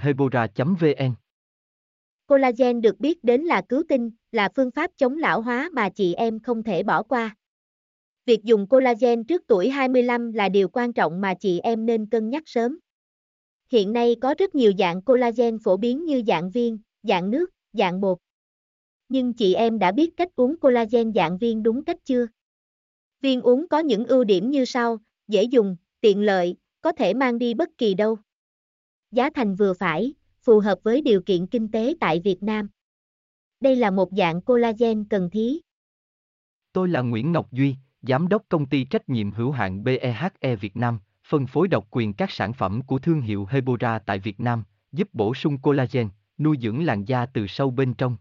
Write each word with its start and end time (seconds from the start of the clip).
hebora 0.00 0.46
vn 0.56 1.14
Collagen 2.26 2.80
được 2.80 3.00
biết 3.00 3.24
đến 3.24 3.42
là 3.42 3.62
cứu 3.68 3.82
tinh, 3.88 4.10
là 4.32 4.48
phương 4.56 4.70
pháp 4.70 4.90
chống 4.96 5.18
lão 5.18 5.40
hóa 5.40 5.70
mà 5.72 5.88
chị 5.88 6.14
em 6.14 6.40
không 6.40 6.62
thể 6.62 6.82
bỏ 6.82 7.02
qua. 7.02 7.36
Việc 8.26 8.44
dùng 8.44 8.66
collagen 8.66 9.24
trước 9.24 9.42
tuổi 9.46 9.70
25 9.70 10.32
là 10.32 10.48
điều 10.48 10.68
quan 10.68 10.92
trọng 10.92 11.20
mà 11.20 11.34
chị 11.34 11.58
em 11.58 11.86
nên 11.86 12.06
cân 12.06 12.30
nhắc 12.30 12.42
sớm. 12.46 12.78
Hiện 13.72 13.92
nay 13.92 14.16
có 14.20 14.34
rất 14.38 14.54
nhiều 14.54 14.72
dạng 14.78 15.02
collagen 15.02 15.58
phổ 15.58 15.76
biến 15.76 16.04
như 16.04 16.22
dạng 16.26 16.50
viên, 16.50 16.78
dạng 17.02 17.30
nước, 17.30 17.50
dạng 17.72 18.00
bột. 18.00 18.18
Nhưng 19.08 19.32
chị 19.32 19.54
em 19.54 19.78
đã 19.78 19.92
biết 19.92 20.16
cách 20.16 20.28
uống 20.36 20.56
collagen 20.56 21.12
dạng 21.14 21.38
viên 21.38 21.62
đúng 21.62 21.84
cách 21.84 22.04
chưa? 22.04 22.26
Viên 23.20 23.40
uống 23.40 23.68
có 23.68 23.78
những 23.78 24.06
ưu 24.06 24.24
điểm 24.24 24.50
như 24.50 24.64
sau, 24.64 24.98
dễ 25.28 25.42
dùng, 25.42 25.76
tiện 26.00 26.22
lợi, 26.22 26.56
có 26.80 26.92
thể 26.92 27.14
mang 27.14 27.38
đi 27.38 27.54
bất 27.54 27.68
kỳ 27.78 27.94
đâu. 27.94 28.18
Giá 29.10 29.30
thành 29.34 29.54
vừa 29.54 29.72
phải, 29.74 30.14
phù 30.40 30.60
hợp 30.60 30.78
với 30.82 31.00
điều 31.00 31.20
kiện 31.22 31.46
kinh 31.46 31.70
tế 31.70 31.94
tại 32.00 32.20
Việt 32.24 32.42
Nam. 32.42 32.68
Đây 33.60 33.76
là 33.76 33.90
một 33.90 34.08
dạng 34.12 34.40
collagen 34.42 35.04
cần 35.04 35.30
thiết. 35.30 35.62
Tôi 36.72 36.88
là 36.88 37.00
Nguyễn 37.00 37.32
Ngọc 37.32 37.52
Duy, 37.52 37.76
Giám 38.02 38.28
đốc 38.28 38.42
công 38.48 38.66
ty 38.66 38.84
trách 38.84 39.08
nhiệm 39.08 39.30
hữu 39.30 39.50
hạn 39.50 39.84
BEHE 39.84 40.56
Việt 40.60 40.76
Nam, 40.76 40.98
phân 41.28 41.46
phối 41.46 41.68
độc 41.68 41.86
quyền 41.90 42.12
các 42.12 42.30
sản 42.30 42.52
phẩm 42.52 42.82
của 42.82 42.98
thương 42.98 43.20
hiệu 43.20 43.46
Hebora 43.50 43.98
tại 43.98 44.18
Việt 44.18 44.40
Nam, 44.40 44.64
giúp 44.92 45.08
bổ 45.12 45.34
sung 45.34 45.58
collagen, 45.58 46.08
nuôi 46.38 46.56
dưỡng 46.62 46.84
làn 46.84 47.04
da 47.04 47.26
từ 47.26 47.46
sâu 47.46 47.70
bên 47.70 47.94
trong. 47.94 48.16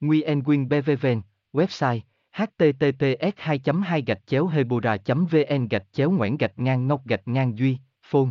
Nguyen 0.00 0.42
Quyên 0.42 0.68
BVVN, 0.68 1.22
website 1.52 2.00
https 2.32 3.32
2 3.36 3.60
2 3.84 4.04
hebora 4.52 4.96
vn 5.06 5.68
gạch 5.68 5.86
chéo 5.92 6.10
ngoãn 6.10 6.36
gạch 6.36 6.58
ngang 6.58 6.86
ngọc 6.86 7.06
gạch 7.06 7.28
ngang 7.28 7.58
duy 7.58 7.78
phone 8.02 8.30